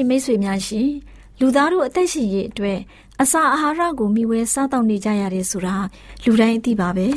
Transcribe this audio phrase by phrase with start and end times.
[0.00, 0.90] တော်တရှိမိတ်ဆွေများရှင်
[1.40, 2.78] လူသားတို့အသက်ရှင်ရေးအတွက်
[3.22, 5.76] အစာအာဟာရကိုမျှဝဲစားတောက်နေကြရတယ်ဆိုတာ
[6.24, 7.08] လူတိုင်းသိပါပဲ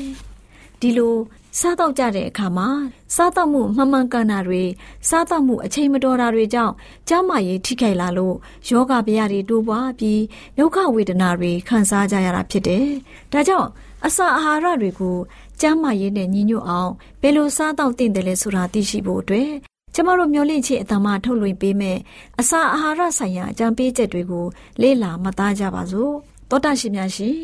[0.80, 1.16] ဒီလို
[1.60, 2.70] စားတော့ကြတဲ့အခါမှာ
[3.16, 4.64] စားတော့မှုမှန်မှန်ကန်တာတွေ
[5.10, 6.74] စားတော့မှုအချိန်မတော်တာတွေကြောင့်
[7.08, 8.36] ကျန်းမာရေးထိခိုက်လာလို့
[8.70, 10.22] ယောဂဗျာတွေတိုးပွားပြီး
[10.58, 12.88] ဒုက္ခဝေဒနာတွေခံစားကြရတာဖြစ်တယ်။
[13.32, 13.70] ဒါကြောင့်
[14.06, 15.18] အစာအာဟာရတွေကို
[15.62, 21.98] ကျန်းမာရေးနဲ့ညီညွတ်အောင်ဘယ်လိုစားတော့တင်တယ်လဲဆိုတာသိရှိဖို့အတွက် ကျမတို့မျှဝင့်ခြင်းအတမထုတ်လွှင့်ပေးမယ်
[22.40, 24.46] အစာအာဟာရဆိုင်ရာအကြံပေးချက်တွေကို
[24.82, 26.14] လေ့လာမှတ်သားကြပါစို့
[26.50, 27.38] တောတာရှင်များရှင်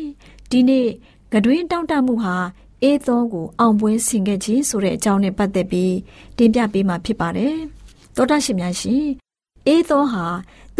[0.50, 0.86] ဒီနေ့
[1.32, 2.36] ကတွင်တောင့်တမှုဟာ
[2.82, 5.94] အေးသောကိုအောင်ပွဲဆင်ခဲ့ခြင်းဆိုတဲ့အကြောင်းနဲ့ပတ်သက်ပြီး
[6.36, 7.56] တင်ပြပေးမှာဖြစ်ပါတယ်။
[8.16, 9.04] သောတာရှင်များရှင်
[9.66, 10.24] အေးသောဟာ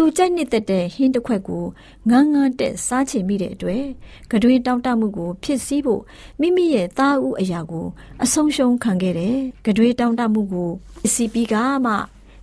[0.02, 1.64] ူကြိုက်နှစ်သက်တဲ့ဟင်းတစ်ခွက်ကို
[2.10, 3.84] ငန်းငန်းတက်စားချင်မိတဲ့အတွက်
[4.30, 6.02] ကတွေတောင့်တမှုကို ဖြစ်စည်းဖို့
[6.40, 7.86] မိမိရဲ့သားဦးအရာကို
[8.24, 10.70] အဆုံးရှုံးခံခဲ့တယ်။ကတွေတောင့်တမှုကို
[11.06, 11.54] အစီပြီးက
[11.86, 11.92] မှ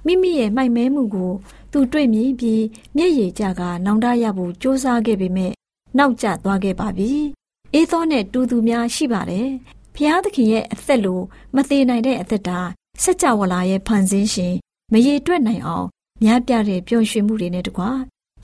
[0.06, 1.32] မိမိရဲ့မိုက်မဲမှုကို
[1.72, 2.64] သူတွေ့မြင်ပြီး
[2.96, 5.52] မျက်ရည်ကျကနောင်တရဖို့စ조사ခဲ့ပေမဲ့
[5.98, 7.12] နောက်ကျသွားခဲ့ပါပြီ
[7.74, 9.48] အေးသောနဲ့တူသူများရှိပါတယ်။
[9.96, 11.20] ဖျားသခင်ရဲ့အသက်လို
[11.56, 12.60] မသေးနိုင်တဲ့အသက်တာ
[13.04, 14.54] စัจ java လာရဲ့ဖန်ဆင်းရှင်
[14.92, 15.88] မရေတွက်နိုင်အောင်
[16.23, 17.91] များပြတဲ့ပျော်ရွှင်မှုတွေနဲ့တကွာ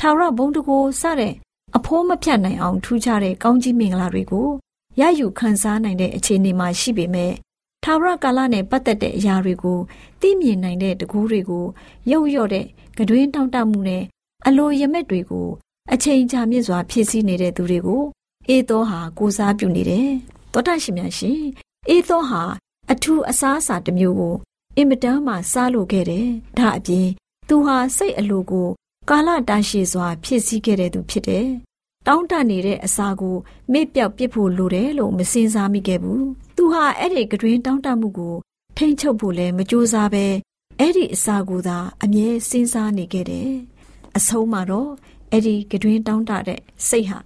[0.00, 1.34] ထာဝရဘုံတကိုစတဲ့
[1.76, 4.48] အဖိုးမဖြတ်နိုင်အောင်ထူးခြားတဲ့ကောင်းကြီးမင်္ဂလာတွေကို
[5.00, 7.32] ရယူခံစားနိုင်တဲ့အခြေအနေမှာရှိပေမဲ့
[7.84, 9.78] ထာဝရကာလနဲ့ပတ်သက်တဲ့အရာတွေကို
[10.20, 11.64] သိမြင်နိုင်တဲ့တကူးတွေကို
[12.10, 12.66] ရုပ်ရော့တဲ့
[12.98, 14.02] ကတွင်တောင့်တမှုနဲ့
[14.46, 15.48] အလိုရမက်တွေကို
[15.92, 18.02] အချိန်ကြာမြင့်စွာဖြစ်စည်းနေတဲ့သူတွေကို
[18.48, 20.08] အေသောဟာကိုစားပြုနေတယ်။
[20.52, 21.40] သောတာရှင်များရှင်
[21.88, 22.42] အေသောဟာ
[22.92, 24.34] အထူးအစားအစာတစ်မျိုးကို
[24.76, 26.26] အင်မတန်မှစားလို့ခဲ့တယ်။
[26.58, 27.08] ဒါအပြင်
[27.48, 28.68] သူဟာစိတ်အလိုကို
[29.10, 31.46] ကာလတာရှည်စွာ ဖြစ်စည်းခဲ့တဲ့သူဖြစ်တယ်။
[32.06, 33.36] တောင်းတနေတဲ့အစာကို
[33.72, 36.22] မေ့ပြောက်ပစ်ဖို့လိုတယ်လို့မစင်စားမိခဲ့ဘူး။
[36.56, 38.34] သူဟာအဲ့ဒီကတွင်တောင်းတမှုကို
[38.76, 40.24] ထိမ့်ချုပ်ဖို့လည်းမကြိုးစားပဲ
[40.78, 43.50] အဲ့ဒီအစာကိုသာအမြဲစဉ်းစားနေခဲ့တယ်။
[44.16, 44.90] အဆုံးမှာတော့
[45.30, 47.18] အဲ့ဒီကတွင်တောင်းတတဲ့စိတ်ဟာ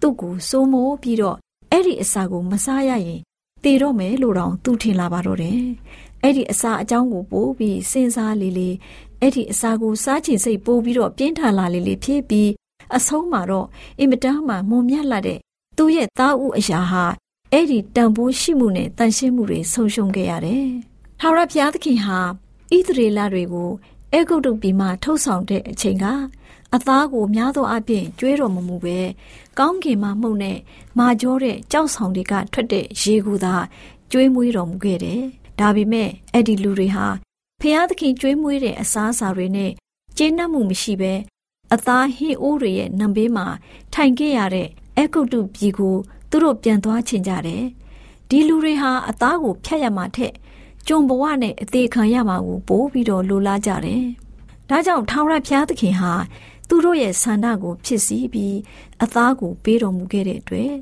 [0.00, 1.36] သူ့ကိုစိုးမိုးပြီးတော့
[1.70, 3.20] အဲ့ဒီအစာကိုမစားရရင်
[3.64, 5.60] တေတော့မယ်လို့တောင်သူထင်လာပါတော့တယ်။
[6.22, 8.70] အဲ့ဒီအစာအကြောင်းကိုပို့ပြီးစဉ်းစားလေလေ
[9.24, 12.50] အဲ့ဒီအစာကိုစားချင်စိတ်ပို့ပြီးတော့ပြင်းထန်လာလေလေဖြစ်ပြီး
[12.96, 13.66] အဆုံးမှာတော့
[13.98, 15.38] အင်မတန်မှမုံမြတ်လာတဲ့
[15.76, 17.04] သူ့ရဲ့သားဥအရာဟာ
[17.52, 20.66] အဲ့ဒီတန်ဖိုးရှိမှုနဲ့တန်ရှင်းမှုတွေဆုံးရှုံးခဲ့ရတယ်။
[21.20, 23.70] ထာဝရဘုရားသခင်ဟာဣသရေလတွေကို
[24.12, 26.06] အေဂုတ်တုပြည်မှထုတ်ဆောင်တဲ့အချိန်က
[26.74, 28.98] အသားကိုများသောအားဖြင့်ကျွေးတော်မမူပဲ
[29.58, 30.58] ကောင်းကင်မှမှုန့်နဲ့
[30.98, 33.54] မာကြောတဲ့ကြောက်ဆောင်တွေကထွက်တဲ့ရေကူသာ
[34.10, 35.20] ကျွေးမွေးတော်မူခဲ့တယ်။
[35.60, 37.06] ဒါပေမဲ့အဲ့ဒီလူတွေဟာ
[37.60, 39.72] ဖျားသခင်ကျွေးမွေးတဲ့အစားအစာတွေနဲ့
[40.18, 41.14] ကျဉ်းနှံ့မှုမရှိဘဲ
[41.74, 43.46] အသားဟင်းအိုးတွေရဲ့နံပေးမှာ
[43.94, 44.68] ထိုင်ခဲ့ရတဲ့
[44.98, 45.96] အကုတ်တုပြည်ကို
[46.30, 47.64] သူတို့ပြန်သွားချင်ကြတယ်။
[48.28, 50.32] ဒီလူတွေဟာအသားကိုဖျက်ရမှာထက်
[50.88, 54.04] ကြုံဘဝနဲ့အသေးခံရမှာကိုပိုးပြီးတော့လိုလားကြတယ်။
[54.68, 56.12] ဒါကြောင့်ထာဝရဘုရားသခင်ဟာ
[56.68, 58.56] သူတို့ရဲ့ဆန္ဒကိုဖြစ်စီပြီး
[59.02, 60.72] အသားကိုပေးတော်မူခဲ့တဲ့အတွက်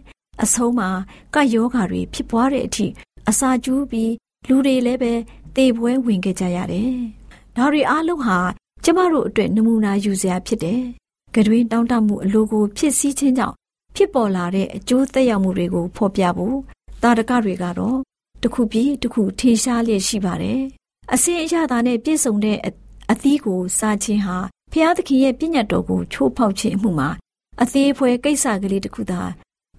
[0.42, 0.88] အဆုံးမှာ
[1.34, 2.86] ကယောဂါတွေဖြစ်ပွားတဲ့အထိ
[3.28, 4.12] အစာကျူးပြီး
[4.48, 5.12] လူတွေလည်းပဲ
[5.56, 6.92] သေပွဲဝင်ခဲ့ကြရတယ်။
[7.56, 8.38] ဒါတွေအားလုံးဟာ
[8.84, 10.80] ကျမတို့အတွက်နမူနာယူစရာဖြစ်တယ်။
[11.34, 13.56] ကတွင်တောင်းတမှုအလိုကိုဖြစ်စည်းခြင်းကြောင့်
[13.96, 16.56] ဖြစ်ပေါ်လာတဲ့အကျိုးသက်ရောက်မှုတွေကိုဖော်ပြဖို့
[17.02, 17.98] တာရကတွေကတော့
[18.42, 20.60] တခုပြီးတခုထင်ရှားလျက်ရှိပါတယ်။
[21.12, 22.58] အစင်အရသာနဲ့ပြည့်စုံတဲ့
[23.10, 24.36] အသီးကိုစားခြင်းဟာ
[24.72, 27.08] ဖျားသခင်ရဲ့ပြည့်ညတ်တော်ကိုချိုးဖောက်ခြင်းအမှုမှာ
[27.62, 29.20] အသေးအဖွဲကိစ္စကလေးတစ်ခုသာ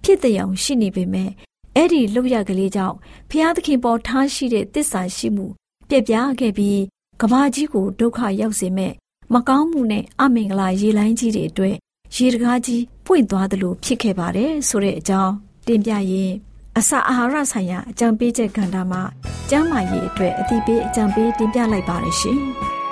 [0.04, 1.30] ဖြစ်တဲ့အောင်ရှိနေပေမဲ့
[1.76, 2.96] အဲ့ဒီလောက်ရကလေးကြောင့်
[3.30, 5.46] ဖျားသခင်ပေါ်ထားရှိတဲ့တစ္ဆာရှိမှု
[5.88, 6.80] ပြက်ပြားခဲ့ပြီး
[7.20, 8.92] ကဘာကြီးကိုဒုက္ခရောက်စေမဲ့
[9.32, 11.76] မကောင်းမှုနဲ့အမင်္ဂလာရေလိုင်းကြီးတွေအတွက်
[12.16, 15.32] ရေတကားကြီးပွင့်သွားသလိုဖြစ်ခဲ့ပါတယ်ဆိုတဲ့အကြောင်း
[15.66, 16.32] တင်ပြရင်
[16.78, 19.02] အစာအာဟာရဆိုင်ရာအကြံပေးချက်ကဏ္ဍမှာ
[19.50, 22.40] ကျန်းမာရေးအတွက်အသိပေးအကြံပေးတင်ပြလိုက်ပါတယ်ရှင်။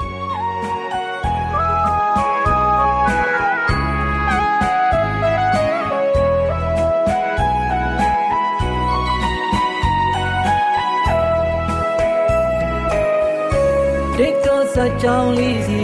[14.75, 15.83] ကြောင်းလေးစီ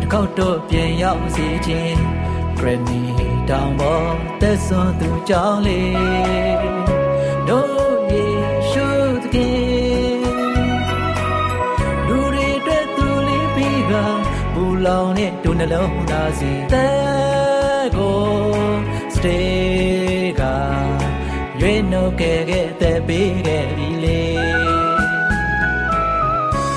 [0.00, 2.00] တစ်ခေါက်တော့ပြန်ရောက်စေခြင်း
[2.58, 3.00] ဂရမီ
[3.50, 6.56] တောင်ပေါ်သက်စွန်သူကြောင်းလေး
[7.48, 8.24] တို့ယေ
[8.70, 8.86] ရှု
[9.22, 10.20] သခင်
[12.08, 13.92] လူတွေအတွက်သူလေးပြီးက
[14.54, 18.22] ဘူလောင်နဲ့ဒုနှလုံးသားစီတဲ့ကို
[19.14, 20.42] စတေးက
[21.60, 24.73] ရွေးနှုတ်ခဲ့ခဲ့တဲ့ပေးခဲ့ပြီလေ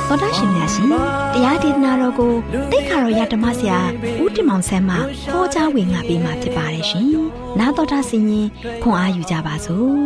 [0.09, 0.87] တော်တာရှင်များရှင်
[1.33, 2.33] တရားဒေသနာတော်ကို
[2.71, 3.79] တိတ်ခါတော်ရဓမ္မဆရာ
[4.23, 4.95] ဦးတင်မောင်ဆန်းမှ
[5.31, 7.05] ဟောကြားဝင်ငါပေးมาဖြစ်ပါတယ်ရှင်။
[7.59, 8.47] နားတော်တာဆင်ရင်
[8.83, 9.97] ခွန်အားယူကြပါစို့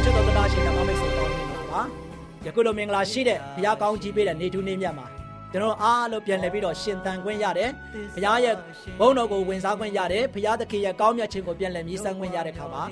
[0.02, 1.82] ။ချစ်တော်တရားရှင်ဓမ္မမိတ်ဆွေပေါင်းနေပါ။
[2.46, 5.06] ယခုလိုမင်္ဂလာရှိတဲ့ဘုရားကောင်းကြီးပေးတဲ့နေထူးနေမြတ်မှာ
[5.52, 7.70] ကျွန်တော်အားလုံးပြန်လည်ပြီးတော့ရှင်သန်ခွင့်ရတယ်
[8.14, 8.54] ဘုရားရဲ့
[9.00, 12.82] ဘုန်းတော်ကိုဝင်စားခွင့်ရတယ်ဘုရားသခင်ရဲ့ကောင်းမြတ်ခြင်းကိုပြန်လည်မြည်ဆန်းခွင့်ရတဲ့ခါမှာ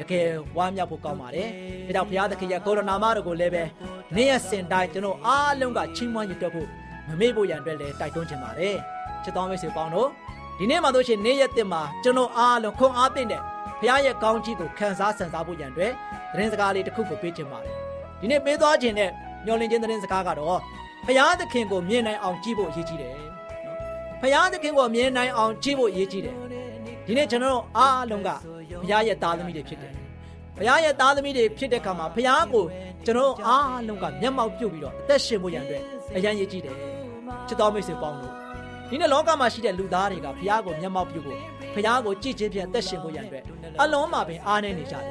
[0.00, 0.26] တကယ်
[0.56, 1.48] ဝမ်းမြောက်ဖို့ကောင်းပါတယ်
[1.86, 3.64] ဒါကြောင့်ဘုရားသခင်ရဲ့ကိုရိုနာမတော်ကိုလည်းပဲ
[4.16, 6.68] နေ့ရက်စဉ်တိုင်းကျွန်တော်အားလုံးကချီးမွမ်းရတဲ့ဖို့
[7.08, 8.76] မမေ့ဖို့ရန်အတွက်လည်းတိုက်တွန်းချင်ပါတယ်
[9.22, 10.08] ချစ်တော်မိတ်ဆွေပေါင်းတို့
[10.58, 13.40] ဒီနေ့မှာတို့ရှင်နေ့ရက်တင်မှာကျွန်တော်အားလုံးခွန်အားသင့်တဲ့
[13.80, 15.92] ဘုရားရဲ့ကောင်းကြီးကိုခံစားဆန်စားဖို့ရန်အတွက်
[16.32, 17.74] သတင်းစကားလေးတစ်ခုကိုပေးချင်ပါတယ်
[18.20, 19.10] ဒီနေ့ပေးသွားခြင်းနဲ့
[19.44, 20.60] မျှော်လင့်ခြင်းသတင်းစကားကတော့
[21.06, 23.28] ဖရာသခင်ကိုမြင်နိုင်အောင်ကြည့်ဖို့အရေးကြီးတယ်နော်
[24.20, 26.36] ဖရာသခင်ကိုမြင်နိုင်အောင်ကြည့်ဖို့အရေးကြီးတယ်
[27.06, 28.30] ဒီနေ့ကျွန်တော်တို့အားလုံးက
[28.82, 29.92] ဖရာရဲ့သားသမီးတွေဖြစ်တယ်
[30.58, 32.64] ဖရာရဲ့သားသမီးတွေဖြစ်တဲ့ခါမှာဖရာကို
[33.06, 35.82] ကျွန်တော်အားလုံးကမျက်မှောက်ပြုတ်ပြီးတော့အသက်ရှင်ဖို့ရန်အတွက်
[36.16, 36.76] အရန်ရည်ကြည့်တယ်
[37.48, 38.32] ချစ်တော်မိတ်ဆွေပေါင်းလို့
[38.90, 41.38] ဒီနေ့လောကမှာရှိတဲ့လူသားတွေကဖရာကိုမျက်မှောက်ပြုတ်ဖို့
[41.74, 43.44] ဖရာကိုကြည့်ချင်းဖြင့်အသက်ရှင်ဖို့ရန်အတွက်
[43.82, 45.04] အလုံးမှာပင်အားနေနေကြတယ်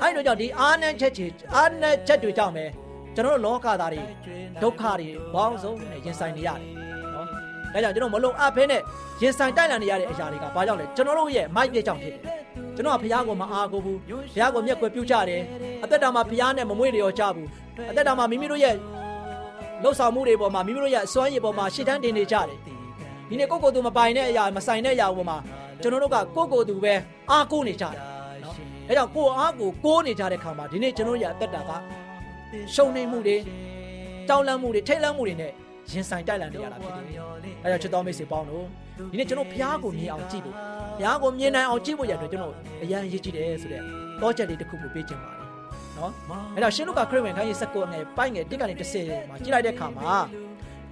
[0.00, 2.64] အဲ့တို့ကြောင့်ဒီအားနဲ့ချက်ချေအားနဲ့ချက်တွေကြောင့်ပဲ
[3.16, 4.02] ကျွန်တော်တို့လောကသားတွေ
[4.62, 6.62] ဒုက္ခတွေဘောင်းဆုံးနဲ့ရင်ဆိုင်နေရတယ်
[7.14, 7.26] နော်
[7.72, 8.80] ဒါကြောင့်ကျွန်တော်မလုံအပ်ဖဲနဲ့
[9.22, 12.22] ရင်ဆိုင်တိုက်လာနေရတဲ့အရာတွေကဘာကြောင့်လဲကျွန်တော်တို့ရဲ့မိုက်ပြကြောင့်ဖြစ်တယ်
[12.76, 15.42] ကျွန်တော်ကဘုရားကိုမအားကိုဘူးဘုရားကိုမျက်ကွယ်ပြုကြတယ်
[15.84, 17.48] အသက်တာမှာဘုရားနဲ့မမွေ့လျော်ကြဘူး
[17.90, 18.74] အသက်တာမှာမိမိတို့ရဲ့
[19.82, 22.58] လှုပ်ဆောင်မှုတွေပေါ်မှာမိမိတို့ရဲ့အစွမ်းရည်ပေါ်မှာရှေ့တန်းတင်နေကြတယ်
[23.28, 25.38] ဒီနေ့ကိုကိုသူမပိုင်တဲ့အရာမဆိုင်တဲ့အရာပေါ်မှာ
[25.82, 26.94] ကျွန်တော်တို့ကကိုကိုသူပဲ
[27.30, 27.94] အားကိုးနေကြတယ်
[28.44, 28.54] နော်
[28.88, 31.70] အဲကြောင့်ကိုအားကိုကိုးနေကြတဲ့ခါမှာဒီနေ့ကျွန်တော်ရဲ့အသက်တာက
[32.74, 33.36] ရှုံနေမှုတွေ
[34.28, 35.52] တောင်းလန့်မှုတွေထိတ်လန့်မှုတွေနဲ့
[35.90, 37.04] ရင်ဆိုင်တိုက်လန့်နေရတာဖြစ်တယ်။
[37.64, 38.64] အဲကြောင့်ချစ်တော်မိတ်ဆွေပေါင်းတို့
[39.12, 43.82] ဒီနေ့ကျွန်တော်ဘုရားကိုမြင်အောင်ကြည့်ဖို့ဘုရားကိုမြင်နိုင်အောင်ကြည့်ဖို့ရတဲ့ကျွန်တော်အရန်ရည်ကြည့်တယ်ဆိုတဲ့
[44.20, 45.46] တောချက်လေးတစ်ခုကိုပေးခြင်းပါတယ်။
[45.96, 46.10] နော်။
[46.56, 50.14] အဲကြောင့်ရှင်လုကာခရစ်ဝင်ခန်းကြီး19ငယ်ပိုင်းငယ်1ကနေ10မှာကြည့်လိုက်တဲ့အခါမှာ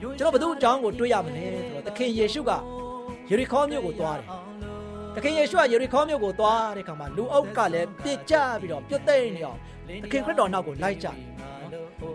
[0.01, 2.51] ကျွန်တော်ဘသူအကြောင်းကိုတွေးရမလဲဆိုတော့သခင်ယေရှုက
[3.31, 4.29] ယေရီခေါမြို့ကိုသွားတယ်။
[5.15, 9.59] သခင်ယေရှုကယေရီခေါမြို့ကိုသွားတဲ့အခါမှာလူအုပ်ကလည်းပြစ်ကျပြီးတော့ပြုတ်သိမ့်နေအောင်
[10.03, 11.17] သခင်ခရစ်တော်နောက်ကိုလိုက်ကြတယ်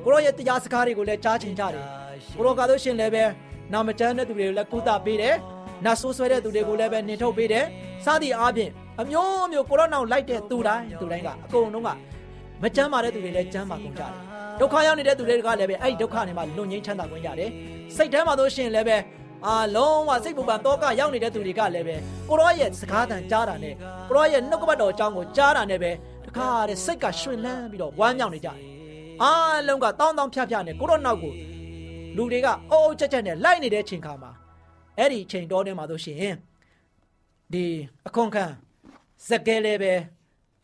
[0.09, 1.85] ကိုရောရဲ့တရားစကားတွေကိုလည်းကြားချင်ကြတယ်
[2.37, 3.23] ကိုရောကလို့ရှင်လည်းပဲ
[3.73, 5.35] နာမကျန်းတဲ့သူတွေကိုလည်းကုသပေးတယ်
[5.85, 7.65] နတ်ဆိုးဆွဲတဲ့သူတွေကိုလည်းပဲနှင်ထုတ်ပေးတယ်
[8.05, 11.89] စသည်အားဖြင့်အမျိုးမျိုးကိုရောနောက်လိုက်တဲ့သူတိုင်းသူတိုင်းကအကုန်လုံးက
[12.63, 14.11] မကျမ်းမာတဲ့သူတွေလည်းကျမ်းမာကုန်ကြတယ်
[14.59, 17.51] ဒုက္ခရောက်နေတဲ့သူတွေကလည်းပဲအဲ့ဒီဒုက္ခတွေမှာလွတ်ငြိမ်းချမ်းသာခွင့်ရတယ်
[17.95, 18.97] စိတ်ထဲမှာတို့ရှင်လည်းပဲ
[19.47, 21.95] အာလုံးဝစိတ်ပူပန်တော့ကရောက်နေတဲ့သူတွေကလည်းပဲ
[22.29, 23.75] ကိုရောရဲ့စကားတန်ကြားတာနဲ့
[24.09, 25.91] ကိုရောရဲ့နှုတ်ကပတ်တော်အကြောင်းကိုကြားတာနဲ့ပဲ
[26.25, 28.78] တခါတည်းစိတ်ကရွှင်လန်းပြီးတော့ဝမ်းမြောက်နေကြတယ်
[29.23, 31.33] အားလုံးကတောင်းတောင်းဖြဖြနဲ့ကိုရောနောက်ကို
[32.15, 34.31] လူတွေကအုပ်အုပ်ချက်ချက်နဲ့လိုက်နေတဲ့ချိန်ခါမှာ
[34.97, 36.35] အဲ့ဒီချိန်တော်ထဲမှာဆိုရှင်
[37.53, 37.65] ဒီ
[38.07, 38.45] အခွန်ခံ
[39.27, 39.93] ဇက်ကဲလည်းပဲ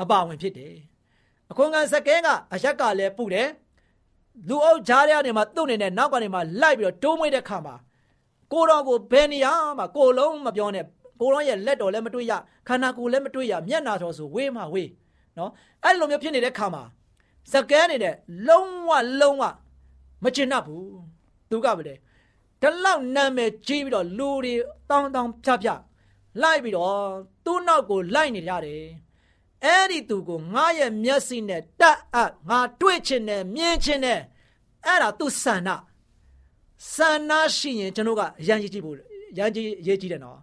[0.02, 0.76] အပါဝင်ဖြစ်တယ်
[1.52, 3.50] အခွန်ခံဇက်ကဲကအရက်ကလည်းပူတယ်
[4.50, 7.76] လူအုပ်ကြားရနေမှာသူ့အနေနဲ့နောက်ကနေမှလိုက်ပြီးတော့တိုးမွေးတဲ့ခါမှာ
[8.54, 10.86] ကိုတော်ကိုဘယ်နေရာမှာကိုလုံးမပြောနဲ့
[11.22, 12.34] ကိုတော်ရဲ့လက်တော်လည်းမတွေ့ရ
[12.68, 14.90] ခန္ဓာကိုယ်လည်းမတွေ့ရမျက်နာတော်ဆိုဝေးမှဝေး
[15.38, 15.52] နော်
[15.84, 16.84] အဲ့လိုမျိုးဖြစ်နေတဲ့ခါမှာ
[17.52, 18.16] ဇကဲနေတဲ့
[18.48, 19.44] လုံးဝလုံးဝ
[20.24, 20.90] မချင်တတ်ဘူး
[21.50, 21.96] သူကပဲလေ
[22.62, 24.54] ဒီလောက်နာမည်ကြီးပြီးတော့လူတွေ
[24.90, 25.70] တောင်းတောင်းဖြဖြ
[26.42, 26.98] လိုက်ပြီးတော့
[27.46, 28.84] သူ့နောက်ကိုလိုက်နေကြတယ်
[29.64, 34.22] အဲ့ဒီသူကိုငါရဲ့မျက်စိနဲ့တက်အပ်ငါတွေ့ချင်တယ်မြင်ချင်တယ်
[34.86, 35.70] အဲ့ဒါသူဆန္ဒ
[36.94, 38.96] ဆန္ဒရှိရင်ကျွန်တော်ကအရန်ကြီးကြည့်ဖို့
[39.38, 40.38] ရန်ကြီးရေးကြည့်တယ်နော်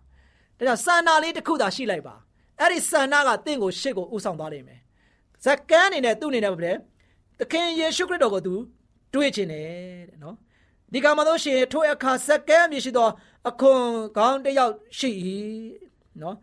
[0.58, 2.14] ဒါကြောင့်ဆန္ဒလေးတစ်ခုသာရှိလိုက်ပါ
[2.60, 4.80] အဲ့ဒီဆန္ဒကတင့်ကိုရှေ့ကိုဥဆောင်သွားလိမ့်မယ်
[5.44, 6.72] ဇကန်းအနေနဲ့သူ့အနေနဲ့ပဲ
[7.42, 8.54] သခင်ယေရှုခရစ်တော်ကိုသူ
[9.12, 10.36] တွေ့ချင်တယ်တဲ့နော်
[10.92, 13.08] ဒီကမှာတော့ရှင်ထိုအခါဇကန်းမြရှိသော
[13.48, 13.84] အခွန်
[14.16, 15.10] ကောင်းတစ်ယောက်ရှိ၏
[16.20, 16.36] နော်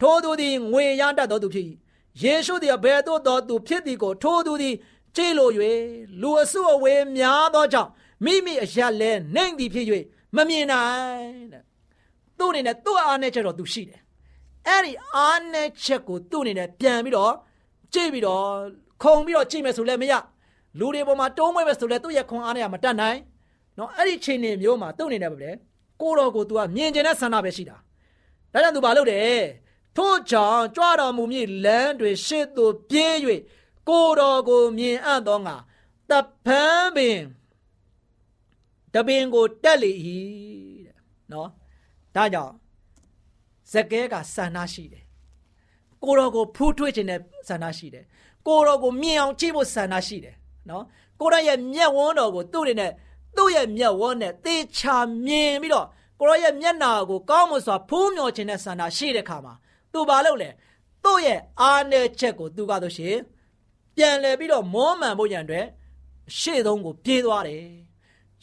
[0.00, 1.66] ထိုသူသည်ငွေရတတ်တော်သူဖြစ်၏
[2.22, 4.74] ယေရှုသည်ဘယ်သို့သောသူဖြစ်သည်ကိုထိုသူသည်
[5.16, 5.50] ကြည်လို၍
[6.20, 7.90] လူအစုအဝေးများသောကြောင့်
[8.24, 9.86] မိမိအရက်လဲနှိမ့်သည်ဖြစ်၍
[10.36, 11.62] မမြင်နိုင်တဲ့
[12.38, 14.00] သူ့အနေနဲ့သူ့အားနဲ့ချက်တော့သူရှိတယ်
[14.66, 17.34] အဲ့ဒီအားနဲ့ချက်ကိုသူ့အနေနဲ့ပြန်ပြီးတော့
[17.94, 18.46] ကြည့်ပြီးတော့
[19.02, 20.14] ခုံပြီးတော့ကြည့်မယ်ဆိုလည်းမရ
[20.78, 23.18] လူတွေပေါ်မှာတုံးမွေးမယ်ဆိုလည်းသူ့ရဲ့ခွန်အားနဲ့မတတ်နိုင်
[23.78, 25.50] နော်အဲ့ဒီချိန်နေမျိုးမှာသူ့အနေနဲ့ပဲလေ
[26.00, 27.76] ကိုတော်ကို तू ကမြင်ကျင်တဲ့ဆန္ဒပဲရှိတာ
[28.52, 29.42] ဒါကြောင့် तू ဘာလုပ်တယ်
[29.96, 33.14] ထို့ကြောင့်ကြွတော်မူမည်လမ်းတွေရှေ့သို့ပြေး၍
[33.88, 35.56] ကိုတော်ကိုမြင်အပ်သောငါ
[36.10, 36.12] တ
[36.44, 37.20] ပန်းပင်
[38.94, 39.92] တပင်ကိုတက်လေ၏
[40.86, 40.96] တဲ့
[41.32, 41.48] နော်
[42.14, 42.52] ဒါကြောင့်
[43.72, 45.04] ဇကဲကဆန္ဒရှိတယ်
[46.02, 48.04] ကိုတော်ကိုဖူးထွေးခြင်းနဲ့ဆန္ဒရှိတယ်
[48.46, 50.36] ကိုတော်ကိုမြင်အောင်ကြည့်ဖို့ဆန္ဒရှိတယ်
[50.70, 50.84] နော်
[51.20, 52.92] ကိုတော်ရဲ့မျက်ဝန်းတော်ကိုသူ့အနေနဲ့
[53.36, 54.96] သူ့ရဲ့မျက်ဝန်းနဲ့သေချာ
[55.26, 55.86] မြင်ပြီးတော့
[56.20, 59.54] ကိုရောရဲ့မျက်နာကိုကောင်းမွန်စွာဖူးမြော်ခြင်းနဲ့ဆန္ဒရှိတဲ့ခါမှာ
[59.92, 60.50] သူဘာလုပ်လဲ
[61.04, 63.16] သူ့ရဲ့အားနည်းချက်ကိုသူကဆိုရှင်
[63.96, 65.66] ပြန်လဲပြီးတော့မောမှန်ဖို့ရန်အတွက်
[66.38, 67.62] ရှေ့ဆုံးကိုပြေးသွားတယ်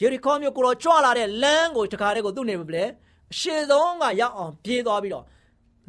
[0.01, 2.83] ယေရီခေါမြို့ကိုတော့ကြွလာတဲ့လမ်းကိုတခါတည်းကိုသူ့နေမလဲ
[3.31, 5.25] အရှေ့ဆုံးကရောက်အောင်ပြေးသွားပြီးတော့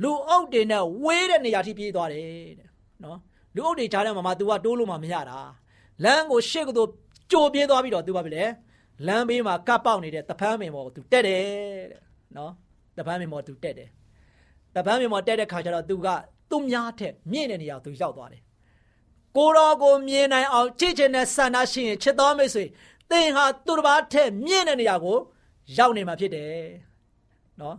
[0.02, 2.24] လူအုပ်တွေနဲ့ဝေးတဲ့နေရာထိပြေးသွားတယ်
[2.58, 2.68] တဲ့
[3.04, 3.18] နော်
[3.54, 5.38] လူအုပ်တွေကြားထဲမှာမှ तू ကတိုးလို့မှမရတာ
[6.02, 6.88] လမ်းကိုရှေ့ကသို့
[7.30, 8.44] ကြိုပြေးသွားပြီးတော့သူဘာဖြစ်လဲ
[9.06, 11.42] လမ်းဘေးမှာကပ်ပေါက်နေတဲ့တပန်းပင်ပေါ်ကိုသူတက်တယ်
[11.92, 12.00] တဲ့
[12.36, 12.52] နော်
[12.98, 13.88] တပန်းပင်ပေါ်သူတက်တယ်
[14.74, 16.08] တပန်းပင်ပေါ်တက်တဲ့ခါကျတော့သူက
[16.50, 18.42] သူ့များထက်မြင့်တဲ့နေရာကိုသူရောက်သွားတယ်
[19.36, 22.64] ကိုတော်ကိုမြင်နိုင်အောင်ကြည့်ချင်တဲ့ဆန္ဒရှိရင်ချစ်တော်မိတ်ဆွေ
[23.10, 25.16] သင်ဟာသူတစ်ပါးထက်မြင့်တဲ့နေရာကို
[25.78, 26.64] ရောက်နေမှာဖြစ်တယ်
[27.60, 27.76] နော်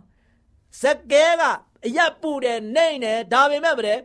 [0.80, 1.42] ဇက်ကဲက
[1.86, 3.98] အရက်ပူတယ်နှိမ့်တယ်ဒါပေမဲ့ဗတဲ့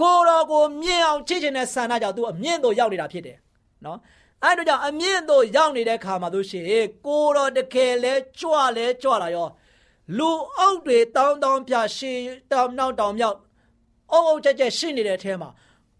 [0.00, 3.36] ကိုတော်ကိုမြင်အောင်ကြည့်ချင်တဲ့ဆန္ဒကြောင့်သူအမြင့်တို့ရောက်နေတာဖြစ်တယ်
[3.84, 3.98] နော်
[4.44, 9.48] အဲ့တို့ကြောင့်အမြင့်တို့ရောက်နေတဲ့ခါမှာတို့ရှိရင်ကိုတော်တကယ်လဲကြွလဲကြွလာရော
[10.18, 12.12] လူအုပ်တွေတောင်းတောင်းပြရှေ
[12.52, 13.38] တောင်းနောက်တောင်းမြောက်
[14.12, 15.50] အုပ်အုပ်ကြက်ကြက်ရှိနေတဲ့အထဲမှာ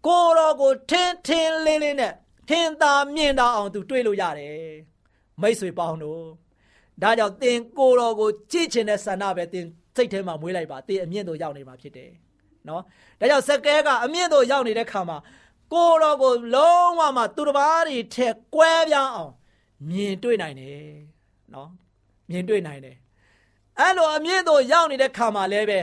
[0.07, 2.13] ကိုတော်ကိုထင်းထင်းလင်းလင်းနဲ့
[2.49, 4.55] ထင်းသာမြင့်တာအောင်သူတွေးလို့ရတယ်
[5.41, 6.21] မိတ်ဆွေပေါင်းတို့
[7.01, 12.11] ဒါကြောင့်သင်ကိုတော်ကိုကြည့်ချင်တဲ့ဆန္ဒပဲသင်စိတ်ထဲမှာမွေးလိုက်ပါသင်အမြင့်တို့ရောက်နေမှာဖြစ်တယ်
[12.67, 12.81] နော်
[13.19, 15.17] ဒါကြောင့်စကဲကအမြင့်တို့ရောက်နေတဲ့ခါမှာ
[15.73, 19.31] ကိုတော်ကိုလုံးဝမှသူတစ်ပါးတွေထက်ကွဲပြားအောင်
[19.89, 20.91] မြင်တွေ့နိုင်တယ်
[21.53, 21.69] နော်
[22.29, 22.97] မြင်တွေ့နိုင်တယ်
[23.79, 25.79] အဲ့လိုအမြင့်တို့ရောက်နေတဲ့ခါမှာလည်းပဲ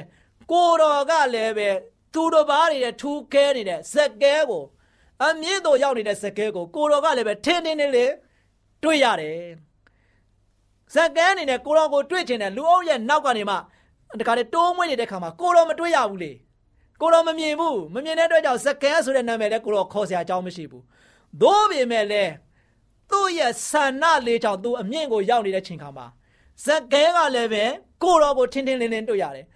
[0.52, 1.68] ကိုတော်ကလည်းပဲ
[2.14, 4.64] သူတစ်ပါးတွေထူးခဲနေတဲ့စက်ကဲကို
[5.24, 8.12] အမြင့်တို့ရောက်နေတဲ့စက်ကဲကိုကိုတော်ကလည်းပဲထင်းထင်းလေးလေး
[8.82, 9.38] တွေ့ရတယ်
[10.94, 13.56] စက်ကဲအနေနဲ့ကိုတော်ကိုတွေ့ချင်တယ်လူအုပ်ရဲ့နောက်ကနေမှ
[14.20, 16.32] တခါတည်းတိုးမွေးနေတဲ့ခါမှာကိုတော်မတွေ့ရဘူးလေ
[17.00, 20.84] ကိုတော်မမြင်ဘူးမမြင်တဲ့အတွက်ကြောင့်ဇကဲဆိုတဲ့နာမည်လည်းကိုတော်ခေါ်စရာအကြောင်းမရှိဘူး
[21.42, 22.32] သို့ပေမဲ့လည်း
[23.10, 26.06] သူ့ရဲ့ဆန္ဒလေးကြောင့်သူအမြင့်ကိုရောက်နေတဲ့ချိန်ခါမှာ
[26.64, 27.64] ဇကဲကလည်းပဲ
[28.02, 29.46] ကိုတော်ကိုထင်းထင်းလင်းလင်းတွေ့ရတယ်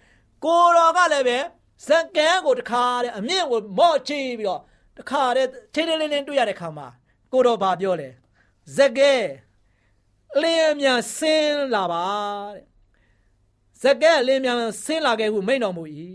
[0.45, 1.37] ကိုတော်ကလည်းပဲ
[1.87, 4.61] ဇကဲကိုတခါတဲ့အမြင့်ကိုမော့ချပြီးတော့
[4.97, 6.87] တခါတဲ့ထင်းထင်းလင်းလင်းတွေ့ရတဲ့ခါမှာ
[7.31, 8.09] ကိုတော်ဘာပြောလဲ
[8.77, 9.13] ဇကဲ
[10.41, 12.05] လင်းမြန်ဆင်းလာပါ
[12.55, 12.65] တဲ့
[13.81, 15.83] ဇကဲလင်းမြန်ဆင်းလာခဲ့ဟုမိန့်တော်မူ၏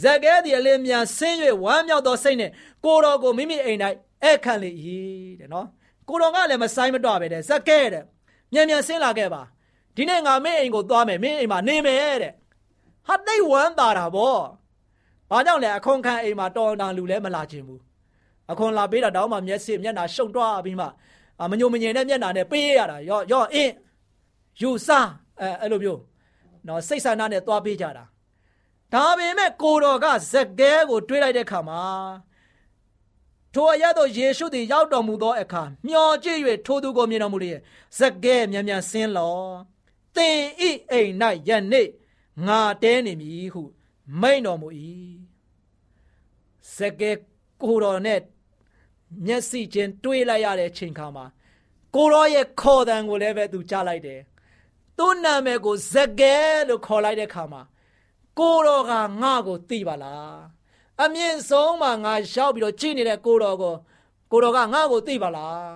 [0.00, 2.52] ဇက်ကဲသည်အလင်းမြန်ဆင်း၍ဝမ်းမြောက်သောစိတ်နှင့်
[2.84, 3.78] ကိုတော်ကိုမိမိအိမ်၌
[4.22, 4.70] အဲ့ခံလေ၏
[5.40, 5.66] တဲ့နော်
[6.08, 8.04] ကိုတော်ကလည်းမဆိုင်မတော့ပဲတဲ့ဇက်ကဲတဲ့
[8.52, 9.42] မြန်မြန်ဆင်းလာခဲ့ပါ
[9.96, 12.32] ဒီနေ့ငါမင်းအိမ်ကိုသွားမယ်မင်းအိမ်မှာနေမယ်တဲ့
[13.06, 14.38] ဟာတိတ်ဝမ်းသာတာဗော
[15.30, 17.80] ဘာကြောင့်လဲအခွန်ခံအိမ်မှာတော်တန်လူလည်းမလာခြင်းဘူး
[18.52, 20.86] အခွန်လာပေးတာတောင်းမှမျက်စိမျက်နှာရှုံတွားပြီးမှ
[21.50, 23.72] မညိုမငြင်တဲ့မျက်နှာနဲ့ပေးရတာရော့ရော့အင်း
[24.60, 25.08] ယူစား
[25.40, 26.00] အဲအဲ့လိုမျိုး
[26.66, 28.04] နော်စိတ်ဆန္ဒနဲ့သွားပေးကြတာ
[28.92, 31.82] ဒါပေမဲ့ကိုတော်ကဇက်ကဲကိုတွေးလိုက်တဲ့အခါမှာ
[33.54, 37.60] ထိုအရသောယေရှုသည်ရောက်တော်မူသောအခါမျောကြည့်၍ထိုသူကိုမြင်တော်မူလျက်
[37.98, 39.36] ဇက်ကဲမြန်မြန်ဆင်းလော
[40.16, 41.12] သင်ဤအိမ်၌
[41.48, 41.88] ယနေ့
[42.46, 43.62] ငါတဲနေမည်ဟု
[44.20, 44.68] မိန်တော်မူ၏
[46.74, 47.10] ဇက်ကဲ
[47.62, 48.20] ကိုတော်နဲ့
[49.26, 51.24] မျက်စိချင်းတွေးလိုက်ရတဲ့အချိန်ခါမှာ
[51.94, 54.20] ကိုရောရဲ့ခေါ်တန်ကိုလည်းပဲသူကြားလိုက်တယ်
[54.98, 56.36] သူ့နာမည်ကိုဇက်ကဲ
[56.68, 57.62] လို့ခေါ်လိုက်တဲ့ခါမှာ
[58.38, 60.36] ကိုတော်ကငါ့ကိုသိပါလား
[61.02, 63.74] အမြင့်ဆုံးမှာငါရောက်ပြီးတော့ကြည့်နေတဲ့ကိုတော်ကို
[64.30, 65.66] ကိုတော်ကငါ့ကိုသိပါလား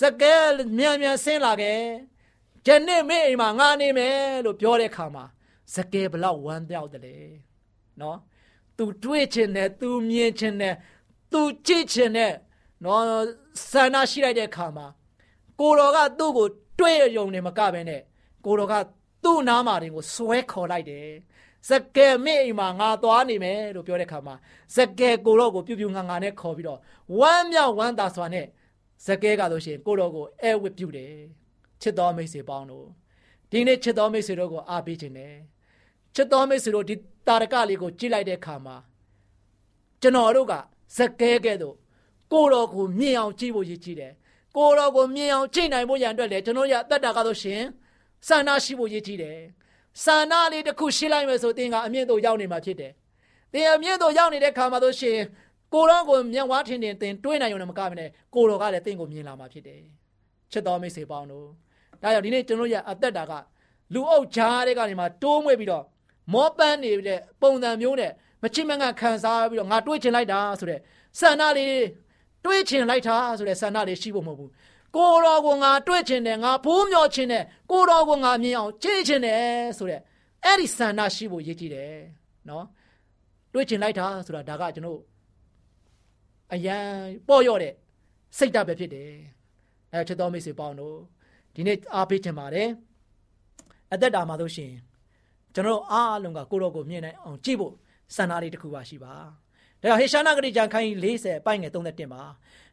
[0.00, 0.34] စကဲ
[0.78, 1.80] မြန်မြန်ဆင်းလာခဲ့
[2.66, 5.24] ဂျန်နဲ့မေအိမ်မှာငါနေမယ်လို့ပြောတဲ့ခါမှာ
[5.74, 7.16] စကဲဘလောက်ဝမ်းပြောက်တယ်လေ
[8.00, 8.18] နော်
[8.76, 10.74] သူတွေးချင်တယ်သူမြင်ချင်တယ်
[11.32, 12.32] သူကြည့်ချင်တယ်
[12.84, 13.02] နော်
[13.70, 14.86] ဆန္ဒရှိလိုက်တဲ့ခါမှာ
[15.60, 16.46] ကိုတော်ကသူ့ကို
[16.78, 18.02] တွေးရုံနဲ့မကဘဲနဲ့
[18.44, 18.74] ကိုတော်က
[19.24, 21.08] သူ့နားမှာတွေကိုဆွဲခေါ်လိုက်တယ်
[21.68, 24.34] ဇကဲမိအိမ်မှာငါသွားနေမယ်လို့ပြောတဲ့ခါမှာ
[24.76, 26.78] ဇကဲကိုတော့ကိုပြူပြူငါငါနဲ့ခေါ်ပြီးတော့
[27.18, 28.46] ဝမ်းမြောက်ဝမ်းသာစွာနဲ့
[29.06, 31.12] ဇကဲကဆိုရှင်ကိုတော့ကိုအဲဝစ်ပြုတယ်
[31.82, 32.86] ချစ်တော်မိတ်ဆွေပေါင်းတို့
[33.50, 35.34] ဒီနေ့ချစ်တော်မိတ်ဆွေတို့ကိုအားပေးခြင်းနဲ့
[36.14, 36.94] ချစ်တော်မိတ်ဆွေတို့ဒီ
[37.26, 38.76] တာရကလေးကိုကြည့်လိုက်တဲ့ခါမှာ
[40.02, 40.54] ကျွန်တော်တို့က
[40.96, 41.74] ဇကဲကဲ့သို့
[42.32, 44.12] ကိုတော်ကိုမြင်အောင်ကြည့်ဖို့ရည်ကြည်တယ်
[44.56, 47.62] ကိုတော်ကိုမြင်အောင်ကြည့်နိုင်ဖို့ရန်အတွက်လေကျွန်တော်ရအသက်တာကားလို့ရှင်
[48.26, 49.38] စာနာရှိဖို့ရည်ကြည်တယ်
[50.04, 52.92] စာနာလေးတစ်ခုရှင်းလိုက်မယ်ဆိုတင်ကအမြင့်တို့ရောက်နေမှာဖြစ်တယ်
[53.52, 55.18] တင်အမြင့်တို့ရောက်နေတဲ့ခါမှာဆိုရှင်
[55.74, 59.80] ကိုတော်ကိုမျက်ဝါးထင်ထင်တင်တွေးနိုင်ရုံနဲ့မကဘဲနဲ့ကိုတော်ကလည်းတင်ကိုမြင်လာမှာဖြစ်တယ်
[60.52, 61.46] ချစ်တော်မိတ်ဆွေပေါင်းတို့
[62.02, 63.32] ဒါကြောင့်ဒီနေ့ကျွန်တော်ရအသက်တာက
[63.94, 65.84] လူအုပ်ကြားတဲ့ကနေမှတိုးမွေ့ပြီးတော့
[66.32, 70.80] မောပန်းနေတဲ့ပုံစံမျိုးနဲ့မချစ်မငတ်ခံစားပြီးတော့ငါတွေးချင်လိုက်တာဆိုတဲ့
[71.18, 71.76] ဆန္ဒလေး
[72.44, 74.50] တွေးချင်လိုက်တာဆိုတဲ့ဆန္ဒလေးရှိဖို့မဟုတ်ဘူး
[74.96, 79.42] ကိုတော်ကိုငါတွေးချင်တယ်ငါဖိုးမြော်ချင်တယ်ကိုတော်ကိုငါမြင်အောင်ကြည့်ချင်တယ်
[79.78, 80.00] ဆိုတဲ့
[80.44, 81.94] အဲ့ဒီဆန္ဒရှိဖို့ရည်ကြည်တယ်
[82.48, 82.64] နော်
[83.52, 85.00] တွေးချင်လိုက်တာဆိုတာဒါကကျွန်တော်
[86.52, 86.84] အရန်
[87.28, 87.74] ပေါ့ရော့တဲ့
[88.38, 89.10] စိတ်ဓာတ်ပဲဖြစ်တယ်
[89.92, 90.96] အဲချစ်တော်မိတ်ဆွေပေါင်းတို့
[91.54, 92.68] ဒီနေ့အားပေးချင်ပါတယ်
[93.92, 94.72] အသက်တာမှာဆိုရှင်
[95.54, 97.74] ကျွန်တော်အားလုံးကကိုတော်ကိုမြင်နိုင်အောင်ကြည့်ဖို့
[98.14, 99.14] ဆန္ဒလေးတစ်ခုပါရှိပါ
[99.82, 102.22] ဒါကြောင့်ဟေရှာနာဂရိကျမ်းခိုင်း40အပိုင်းငယ်31မှာ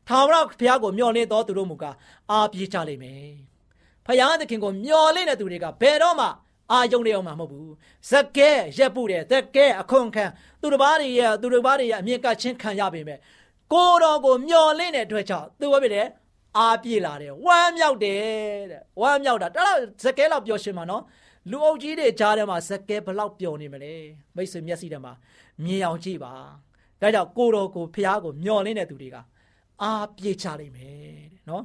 [0.07, 1.95] ထာဝရဘုရားကိုမျှော်လင့်တော်သူတို့မူကား
[2.31, 3.27] အားပြေးကြလိမ့်မယ်။
[4.05, 6.27] ဘုရားသခင်ကိုမျှော်လင့်တဲ့သူတွေကဘယ်တော့မှ
[6.71, 7.71] အာယုံနေအောင်မှာမဟုတ်ဘူး။
[8.09, 10.25] ဇက်ကဲရက်ပုတယ်ဇက်ကဲအခွန်ခံ
[10.61, 13.19] သူတစ်ပါးတွေရဲ့သူတစ်ပါးတွေရဲ့အမြင့်ကချင်းခံရပေမဲ့
[13.73, 16.03] ကိုတော်ကိုမျှော်လင့်တဲ့အတွက်ကြောင့်သူဘာဖြစ်လဲ
[16.57, 18.23] အားပြေးလာတယ်ဝမ်းမြောက်တယ်
[18.71, 21.03] တဲ့ဝမ်းမြောက်တာတော်ဇက်ကဲလောက်ပျော်ရွှင်မှာနော်
[21.49, 23.93] လူအုပ်ကြီးတွေကြားထဲမှာဇက်ကဲဘလောက်ပျော်နေမလဲ
[24.35, 25.13] မိတ်ဆွေမျက်စိထဲမှာ
[25.63, 26.33] မြင်အောင်ကြည့်ပါ
[27.05, 29.15] ဒါကြောင့်ကိုတော်ကိုဖះကိုမျောလင်းတဲ့သူတွေက
[29.81, 30.93] အားပြေချလိမ့်မယ်
[31.33, 31.63] တဲ့နော်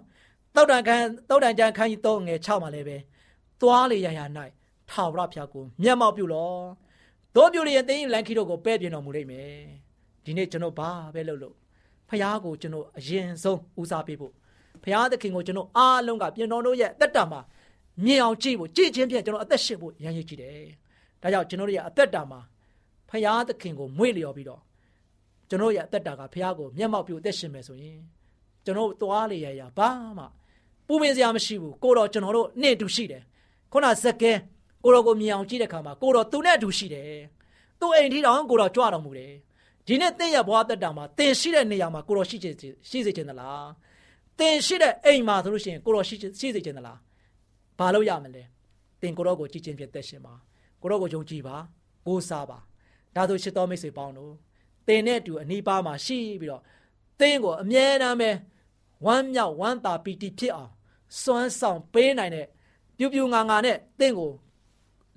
[0.55, 2.97] တောက်တန်ခန်းတောက်တန်ကျန်ခန်းကြီးတော့ငယ်6မှာလည်းပဲ
[3.61, 4.21] သွားလေရရ၌
[4.91, 6.53] ထာဝရဖះကိုမျက်မှောက်ပြုလော
[7.35, 9.55] တို့ပြုလျင်တင်းလန်ခီတို့ကိုပဲ့ပြင်တော်မူလိမ့်မယ်
[10.25, 11.55] ဒီနေ့ကျွန်တော်ဘာပဲလုပ်လို့
[12.09, 14.33] ဖះကိုကျွန်တော်အရင်ဆုံးဦးစားပေးဖို့
[14.85, 17.41] ဖះသခင်ကိုကျွန်တော်အားလုံးကပြင်တော်တို့ရဲ့အသက်တာမှာ
[18.05, 20.65] မြင်အောင်ကြည့်ဖို့ကြည့်ချင်းဖြင့်ကျွန်တော်အသက်ရှင်ဖို့ရန်ရည်ကြည့်တယ်
[21.23, 22.41] ဒါကြောင့်ကျွန်တော်တို့ရဲ့အသက်တာမှာ
[23.09, 24.61] ဖះသခင်ကိုမွေ့လျော်ပြီးတော့
[25.51, 27.99] ကျွန်တော်ရဲ့အသက်တာကဖះကိုမျက်မှောက်ပြုအသက်ရှင်မယ်ဆိုရင်
[28.65, 30.25] ကျွန်တော်သွားလေရရဘာမှ
[30.87, 33.23] ပူပင်စရာမရှိဘူးကိုတော်ကျွန်တော်တို့နဲ့တူရှိတယ်
[33.73, 34.33] ခုနဇက်ကဲ
[34.85, 37.21] ကိုတော်ကိုမြင်အောင်ကြည့်တဲ့ခါမှာကိုတော်သူနဲ့အတူရှိတယ်
[37.81, 39.33] သူ့အိမ်ထီတောင်ကိုတော်ကြွတော်မူတယ်
[39.87, 42.55] ဒီနေ့တင့်ရဲ့ဘဝတက်တာမှာတင်ရှိတဲ့နေရာမှာကိုတော်ရှိချင်
[42.89, 43.69] ရှိစေချင်သလား
[44.39, 46.99] တင်ရှိတဲ့အိမ်မှာဆိုလို့ရှိရင်ကိုတော်ရှိရှိစေချင်သလား
[47.79, 48.43] ဘာလို့ရမလဲ
[49.03, 50.35] တင်ကိုတော်ကိုကြည်ချင်းပြသက်ရှင်ပါ
[50.83, 51.57] ကိုတော်ကိုယုံကြည်ပါ
[52.07, 52.59] ကိုးစားပါ
[53.17, 54.33] ဒါဆိုရှစ်တော်မိတ်ဆွေပေါင်းတို့
[54.89, 56.63] တင်နဲ့အတူအနီးပါးမှာရှိပြီးတော့
[57.21, 58.31] တင်းကိုအမြဲတမ်းပဲ
[59.07, 60.71] ဝမ်းမြောက်ဝမ်းသာပီတိဖြစ်အောင်
[61.23, 62.47] စွမ်းဆောင်ပေးနိုင်တဲ့
[62.99, 64.33] ပြူပြူငါငါနဲ့တင်းကို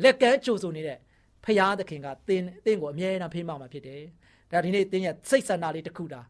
[0.04, 0.98] လက်ကမ်းကြိုဆိုနေတဲ့
[1.44, 4.02] ဖရာသခင်ကတင်းတင်းကိုအမြဲတမ်းဖေးမှမှာဖြစ်တယ်။
[4.52, 6.22] ဒါဒီနေ့တင်းရဲ့စိတ်ဆန္ဒလေးတစ်ခုတာ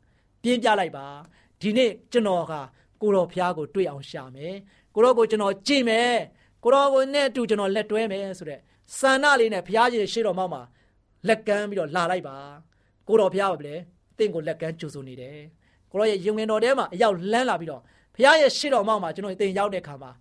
[0.41, 1.05] ပြင်းပြလိုက်ပါ။
[1.61, 2.53] ဒီနေ့ကျွန်တော်က
[3.01, 4.55] ကိုတော်ဖရာကိုတွေ့အောင်ရှာမယ်။
[4.95, 6.13] ကိုတော်ကိုကျွန်တော်ကြည့်မယ်။
[6.63, 8.59] ကိုတော်ကိုနဲ့အတူကျွန်တော်လက်တွဲမယ်ဆိုတဲ့
[8.99, 10.61] ဆန္ဒလေးနဲ့ဖရာကြီးရှေ့တော်မှောက်မှာ
[11.27, 12.37] လက်ကမ်းပြီးတော့လာလိုက်ပါ။
[13.07, 13.75] ကိုတော်ဘုရားပါဗျလေ
[14.17, 15.37] တင့်ကိုလက်ကမ်းကြိုဆိုနေတယ်
[15.91, 17.81] ကိုတော်ရဲ့ယုံငင်တော်ထဲမှာအရောက်လန်းလာပြီးတော့
[18.15, 20.11] ဘုရားရဲ့ရှေ့တော်မောက်မှာကျွန်တော်တင်ရောက်တဲ့ခါမှာ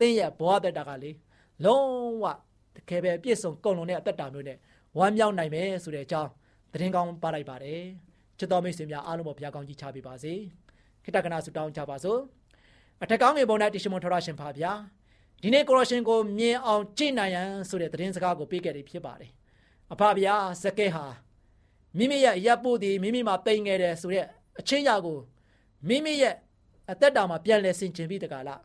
[0.00, 1.10] တင်းရဲ့ဘဝတက်တာကလေ
[1.64, 1.86] လုံး
[2.22, 2.24] ဝ
[2.76, 4.58] တကယ်ပဲပြည့်စုံကုန်လုံးတဲ့အသက်တာမျိုးနဲ့
[4.98, 6.30] ဝမ်းမြောက်နိုင်မယ်ဆိုတဲ့အကြောင်း
[6.72, 7.80] သတင်းကောင်းပါလိုက်ပါတယ်
[8.38, 10.32] ချစ်တော်မိတ်ဆွေများအားလုံးပေါ်ဘုရားကောင်းကြီးချပေးပါစေ
[11.04, 12.20] ခိတ္တကနာဆုတောင်းကြပါစို့
[13.02, 14.72] အထက်ကောင်းငယ်ပေါ်၌တရှိမွန်ထောရရှင်ပါဗျာ
[15.42, 19.30] ဒီနေ့ကိုရရှင်ကိုမြင်အောင်ကြည့်နိုင်ရန်ဆိုတဲ့သတင်းစကားကိုပေးခဲ့ပြီးဖြစ်ပါတယ်
[19.92, 21.04] အဖဗျာဇကဲဟာ
[21.98, 24.26] မိမိရဲ့ရပ်ဖို့ဒီမိမိမှာတိမ်ငယ်တယ်ဆိုတဲ့
[24.60, 25.18] အချင်းရာကို
[25.88, 26.34] မိမိရဲ့
[26.90, 28.60] အသက်တာမှာပြန်လဲဆင်ခြင်ပြီးတကားလား